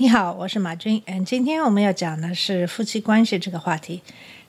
[0.00, 1.02] 你好，我是马军。
[1.04, 4.00] 嗯，今天我们要讲的是夫妻关系这个话题。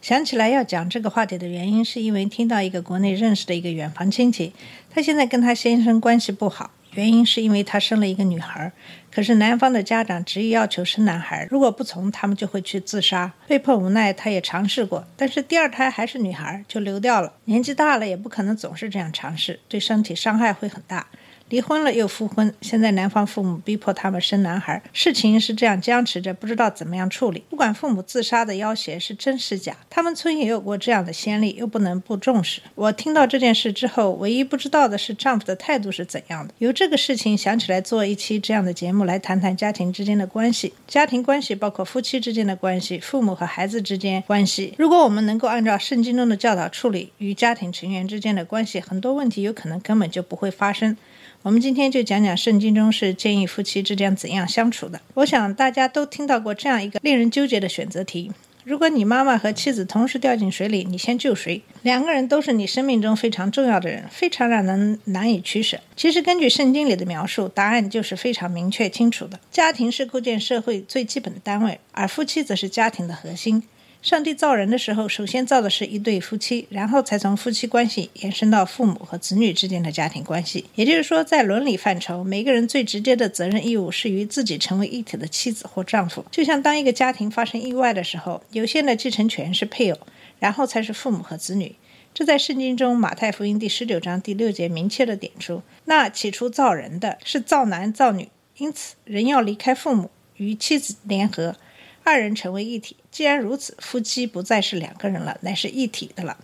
[0.01, 4.53] 想起来要讲这个话题的原因，是因为听到一个国内认识的一个远房亲戚，
[4.89, 8.71] 他现在跟他先生关系不好，原因是因为他生了一个女孩，
[9.11, 13.33] 可是男方的家长执意要求生男孩，如果不从，他们就会去自杀。
[13.45, 17.33] 被迫无奈，他也尝试过，但是第二胎还是女孩，就流掉了。
[17.43, 21.05] 年纪大了，也不可能总是这样尝试，对身体伤害会很大。
[21.51, 27.43] 离婚了又复婚，现在男方父母逼迫他们生男孩，事情是这样僵持着，不知道怎么样处理。
[27.49, 32.61] 不管父母自杀的要挟是真是假，他们村也有过这样的先例，又不能不重视。
[32.73, 36.53] 我听到这件事之后，唯一不知道的是丈夫的态度是怎样的。
[36.59, 40.73] 由这个事情想起来做一期这样的节目，来谈谈家庭之间的关系。
[40.87, 44.73] 家庭关系包括夫妻之间的关系，父母和孩子之间关系。
[44.77, 50.95] 如果我们能够按照圣经中的教导处理与家庭成员之间的关系，很多问题有可能根本就不会发生。
[51.43, 55.01] 我们今天就讲讲圣经中是建议夫妻之间怎样相处的。
[55.15, 58.31] 我想大家都听到过这样一个令人纠结的选择题：
[58.63, 61.63] 如果你妈妈和妻子同时掉进水里，你先救谁？
[61.81, 65.79] 两个人都是你生命中非常重要的人，非常让人难以取舍。
[65.95, 69.39] 其实根据圣经里的描述，答案就是非常明确清楚的。
[69.49, 73.63] 家庭是构建社会最基本的单位，而夫妻则是家庭的核心。
[74.01, 80.65] 上帝造人的时候，首先造的是一对夫妻，然后才从夫妻关系延伸到父母和子女之间的家庭关系。
[80.73, 86.25] 也就是说，在伦理范畴，每个人最直接的责任义务是与自己成为一体的妻子或丈夫。
[86.31, 89.99] 就像当一个家庭发生意外的时候，有限的继承权是配偶，
[90.39, 91.75] 然后才是父母和子女。
[92.11, 95.61] 这在圣经中马太福音第十九章第六节明确的点出。
[95.85, 101.55] 那起初造人的是造男造女，因此人要离开父母，与妻子联合。
[102.03, 102.95] 二人成为一体。
[103.11, 106.37] 既然如此，夫妻不再是两个人了，乃是一体的了。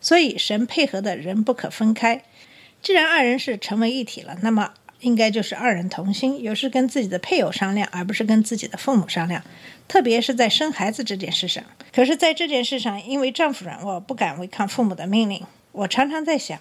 [0.00, 2.22] 所以神配合的人不可分开。
[2.82, 9.42] 既然二人是成为一体了，那么应该就是二人同心，有事跟自己的配偶商量，而不是跟自己的父母商量。
[9.88, 11.62] 特别是在生孩子这件事上。
[11.92, 15.42] 可是，在这件事上，因为丈夫软弱，不敢违抗父母的命令。
[15.72, 16.58] 我常常在想。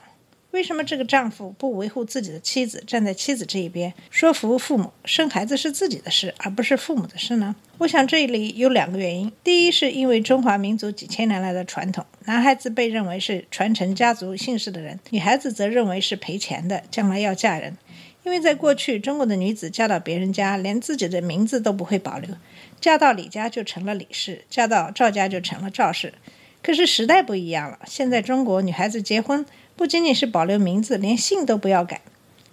[0.53, 7.56] 为什么这个丈夫不维护自己的妻子，站在妻子这一边，说服父母生孩子是自己的事，而不是父母的事呢？
[7.80, 9.31] 我想这里有两个原因。
[9.44, 17.75] 第一，是因为中华民族几千年来的传统，男孩子被认为是传承家族姓氏的人，女孩子则认为是赔钱的，将来要嫁人。
[18.24, 22.30] 因为在过去，中国的女子嫁到别人家，连自己的名字都不会保留，
[22.80, 26.13] 嫁到李家就成了李氏，嫁到赵家就成了赵氏。
[26.62, 29.44] 可是时代不一样了，现在中国女孩子结婚。
[29.75, 32.01] 不仅仅是保留名字，连姓都不要改。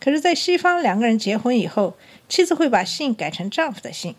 [0.00, 1.96] 可是，在西方，两个人结婚以后，
[2.28, 4.14] 妻子会把姓改成丈夫的姓，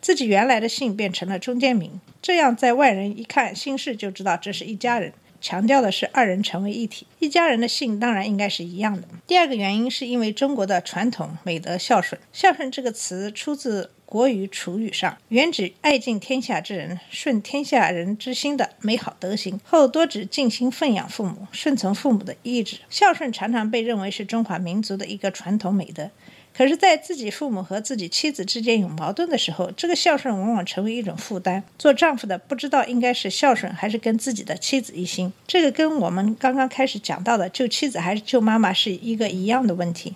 [0.00, 2.00] 自己原来的姓变成了中间名。
[2.20, 5.12] 这样，在外人一看姓氏就知道这是一家人。
[5.40, 9.08] 强调的是二人成为一体，一家人的姓当然应该是一样的。
[9.26, 12.20] 第二个原因是因为中国的传统美德孝顺。
[12.32, 13.90] 孝顺这个词出自。
[14.12, 22.76] 国语、楚语上原指爱敬天下之人、顺天下人之心的美好德行，后多指尽心奉养父母、顺从父母的意志。
[22.90, 26.10] 孝顺常常被认为是中华民族的一个传统美德，
[26.54, 31.64] 可是，在自己父母和自己妻子之间有矛盾的时候，这个孝顺往往成为一种负担。
[31.78, 40.14] 做丈夫的不知道应该是孝顺还是跟自己的妻子一心，这个跟我们刚刚开始讲到的救妻子还是救妈妈是一个一样的问题。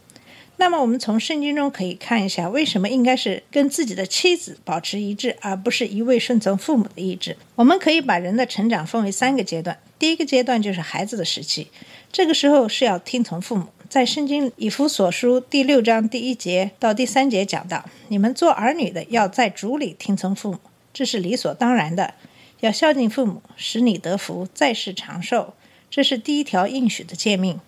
[0.59, 7.37] 那么，我们从圣经中可以看一下，为什么应该是跟自己的妻子保持一致，而不是一味顺从父母的意志？
[7.55, 9.79] 我们可以把人的成长分为三个阶段。
[9.99, 11.69] 第一个阶段就是孩子的时期，
[12.11, 13.67] 这个时候是要听从父母。
[13.89, 20.59] 在圣经以弗所书第六章第一节到第三节讲到，你们做儿女的要在主里听从父母，
[20.93, 22.15] 这是理所当然的。
[22.61, 25.55] 要孝敬父母，使你得福，在世长寿，
[25.91, 27.61] 这是第一条应许的诫命。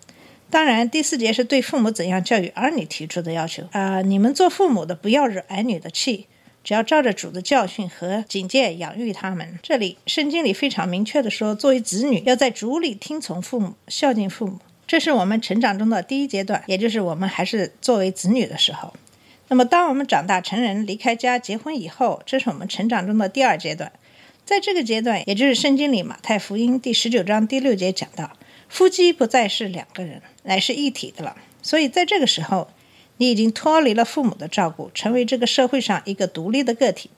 [0.51, 4.01] 当然，第四节是对父母怎样教育儿女提出的要求啊！
[4.01, 6.25] 你们做父母的不要惹儿女的气，
[6.63, 9.59] 只要照着主的教训和警戒养育他们。
[9.61, 14.57] 这里圣经里非常明确的说，作为子女要在主里听从父母，孝敬父母，
[14.87, 18.91] 这是我们成长中的第一阶段，也就是我们还是作为子女的时候。
[19.49, 23.91] 那么，当我们长大成人、离开家、结婚以后，这是我们成长中的第二阶段。
[24.45, 28.31] 在这个阶段，也就是圣经里马太福音第十九章第六节讲到。
[28.67, 31.37] 夫妻不再是两个人，乃是一体的了。
[31.61, 32.67] 所以，在这个时候，
[33.17, 37.11] 你已经脱离了父母的照顾，成为这个社会上一个独立的个体。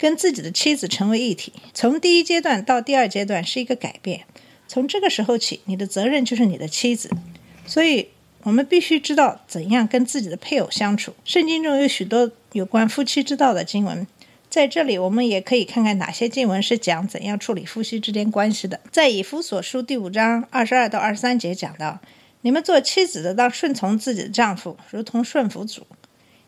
[0.00, 1.52] 跟自己的妻子成为一体。
[1.74, 4.20] 从第一阶段到第二阶段是一个改变。
[4.68, 7.10] 从这个时候起，你的责任就是你的妻子。
[7.66, 8.06] 所以，
[8.44, 11.14] 我们必须知道怎样跟自己的配偶相处。
[11.24, 14.06] 圣经中有许多有关夫妻之道的经文，
[14.48, 18.78] 在这里我们也可以看看哪些经文是讲怎样处理夫妻之间关系的。
[18.92, 21.98] 在以弗所书第五章二十二到二十三节讲到：
[22.42, 25.86] 你们做妻子的当顺从自己的丈夫，如同顺服主，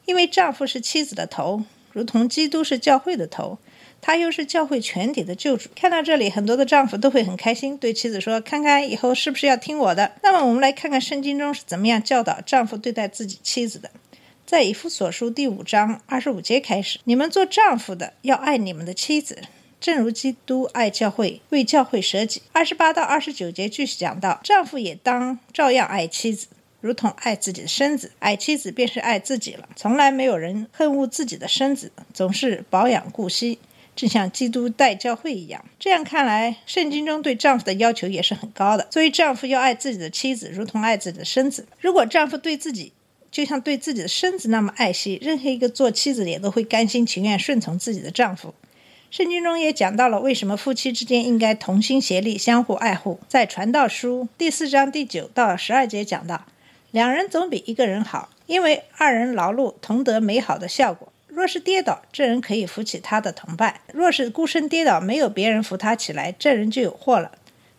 [0.04, 1.64] 因为丈夫是妻子的头。
[1.92, 3.58] 如同基督是教会的头，
[4.00, 5.68] 他又是教会全体的救主。
[5.74, 13.90] 看到这里，很多的丈夫都会很开心，对妻子说：“看看以后是不是要听我的？”那么，我们来看看圣经中是怎么样教导丈夫对待自己妻子的。
[14.46, 19.42] 在以弗所书第五章二十五节开始：“你们做丈夫的要爱你们的妻子，
[19.80, 26.48] 正如基督爱教会，为教会舍己。”二十八到二十九节继续讲到：“丈夫也当照样爱妻子。”
[26.82, 29.68] 如同爱自己的身子，爱妻子便是爱自己了。
[29.76, 33.58] 从来没有人恨恶自己的身子，总是保养顾惜，
[33.94, 35.62] 正像基督待教会一样。
[35.78, 38.86] 这样看来，圣经中对丈夫的要求也是很高的。
[38.90, 41.66] 作为丈夫要爱自己的妻子，如同爱自己的身子。
[41.80, 42.94] 如果丈夫对自己
[43.30, 48.54] 就像对自己的身子那么爱惜，任何一个做妻子的也都会甘心情愿顺从自己的丈夫。
[49.10, 53.18] 圣经中也讲到了为什么夫妻之间应该同心协力，相互爱护。
[53.26, 56.44] 在传道书第四章第九到十二节讲到。
[56.92, 61.12] 两人总比一个人好，因为二人劳碌同得美好的效果。
[61.26, 67.32] 若是跌倒，这人可以扶起他的同伴；若是孤身跌倒，没有别人扶他起来，这人就有祸了。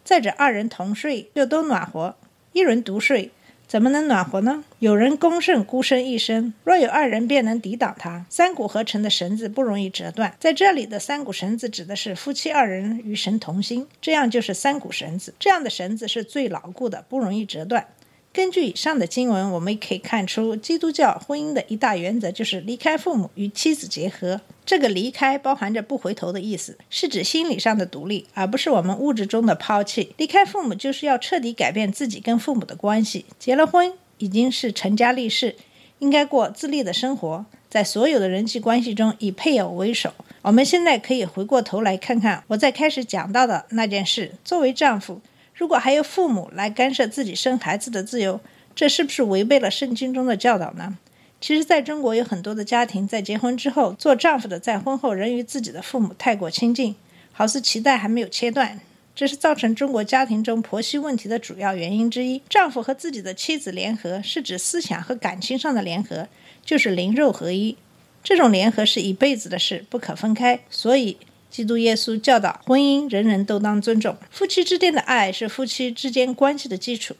[0.03, 2.15] 再者，二人同睡就都暖和，
[2.51, 3.31] 一人独睡
[3.71, 4.65] 怎么能暖和呢？
[4.79, 8.25] 有人攻胜孤身一身，若有二人便能抵挡他。
[8.29, 15.33] 三股合成的绳子不容易折断，在这里的三股绳子指的是夫妻二人与神同心，这样就是三股绳子。
[15.39, 17.87] 这样的绳子是最牢固的，不容易折断。
[18.33, 24.39] 根据以上的经文，我们可以看出，基督教婚姻的一大原则就是离开父母与妻子结合。
[24.65, 30.13] 这个离开包含着不回头的意思，是指心理上的独立，而不是我们物质中的抛弃。
[30.15, 33.25] 离开父母就是要彻底改变自己跟父母的关系。
[33.37, 35.57] 结了婚已经是成家立室，
[35.99, 40.13] 应该过自立的生活，在所有的人际关系中以配偶为首。
[40.43, 45.19] 我们现在可以回过头来看看我在开始讲到的那件事：作为丈夫。
[45.61, 48.41] 如果还有父母来干涉自己生孩子的自由，
[48.73, 50.97] 这是不是违背了圣经中的教导呢？
[51.39, 56.95] 其实，在中国有很多的家庭在结婚之后，做丈夫的在婚后仍与自己的父母太过亲近，
[57.31, 58.79] 好似脐带还没有切断，
[59.13, 62.41] 这是造成中国家庭中婆媳问题的主要原因之一。
[62.49, 66.27] 丈夫和自己的妻子联合，是指思想和感情上的联合，
[66.65, 67.77] 就是灵肉合一。
[68.23, 71.17] 这种联合是一辈子的事，不可分开，所以。
[71.51, 74.17] 基督耶稣教导婚姻，人人都当尊重。
[74.31, 77.15] 夫妻之间的爱是夫妻之间关系的基础。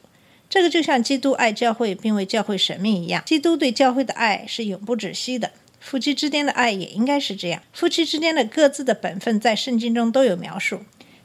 [0.48, 3.22] 这个就像基督爱教会并为教会舍命一样。
[3.24, 5.52] 基督对教会的爱是永不止息的。
[5.78, 7.62] 夫妻之间的爱也应该是这样。
[7.72, 10.80] 夫妻之间的各自的本分在圣经中都有描述。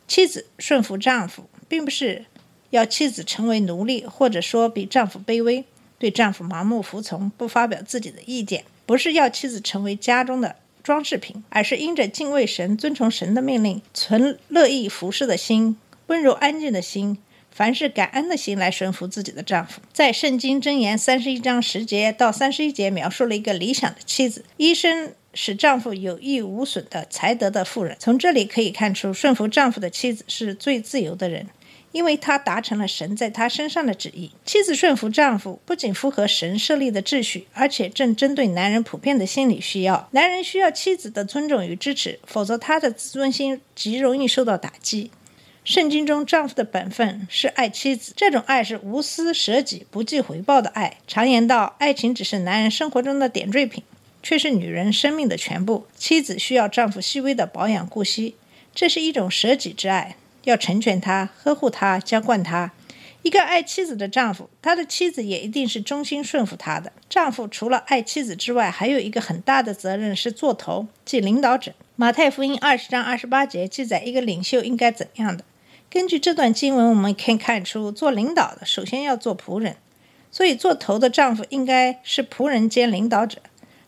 [0.08, 2.26] 妻子顺服丈夫，并不是
[2.70, 5.64] 要妻子成为奴隶，或者说比丈夫卑微，
[6.00, 8.64] 对丈夫盲目服从，不发表自己的意见。
[8.86, 10.56] 不是要妻子成为家中的。
[10.88, 15.76] 装饰品，而是因着敬畏神、遵从神的命令，存乐意服侍的心、
[16.06, 17.18] 温柔安静的心、
[17.52, 19.82] 凡事感恩的心来顺服自己的丈夫。
[19.92, 27.98] 在圣经箴言三十一章十节到三十一节，描述了一个理想的妻子，医生使丈夫有益无损的才德的妇人。
[28.00, 31.48] 从这里可以看出，顺服丈夫的妻子是最自由的人。
[31.92, 40.08] 因为她达成了神在她身上的旨意，妻子顺服丈夫，不仅符合神设立的秩序，而且正针对男人普遍的心理需要。
[40.12, 45.12] 男人需要妻子的尊重与支持，否则他的自尊心极容易受到打击。
[45.64, 50.98] 圣经中，丈夫的本分是爱妻子，这种爱是无私舍己、不计回报的爱。
[51.08, 53.84] 常言道，爱情只是男人生活中的点缀品，
[54.24, 55.86] 却是女人生命的全部。
[55.98, 58.36] 妻子需要丈夫细微的保养顾惜，
[58.74, 60.16] 这是一种舍己之爱。
[60.50, 62.72] 要成全他，呵护他，浇灌他。
[63.22, 66.94] 一个爱妻子的丈夫，他的妻子也一定是忠心顺服他的。
[67.10, 71.74] 丈夫除了爱妻子之外，还有一个很大的责任是做头，即领导者。
[71.98, 75.44] 马太福音二十章二十八节记载一个领袖应该怎样的。
[75.90, 79.76] 根据这段经文，我们可以看出，做领导的首先要做仆人，
[80.32, 83.40] 所以做头的丈夫应该是仆人兼领导者。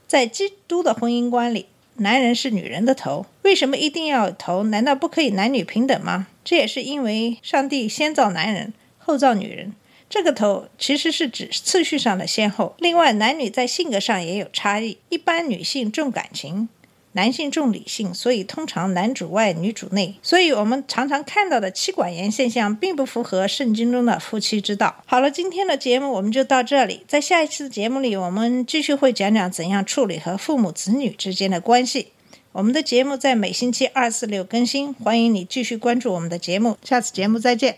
[0.06, 1.68] 在基督的婚姻观里。
[2.00, 4.64] 男人是女人的头，为什么一定要头？
[4.64, 6.28] 难道不可以男女平等吗？
[6.44, 9.74] 这也是因为上帝先造男人，后造女人。
[10.10, 12.76] 这个头其实是指次序上的先后。
[12.80, 16.68] 另外，男女在性格上也有差异，一般女性重感情。
[17.14, 20.16] 男性重理性，所以通常男主外女主内。
[20.22, 25.04] 所以我们常常看到的妻管严现象，并不符合圣经中的夫妻之道。
[25.06, 27.02] 好了，今天的节目我们就到这里。
[27.08, 32.10] 在下一期的节目里，我们继续会讲讲怎样处理和父母子女之间的关系。
[32.52, 32.60] 我。
[32.60, 36.78] 我们的节目在每星期二、四、六更新，欢迎你继续关注我们的节目。
[36.84, 37.78] 下次节目再见。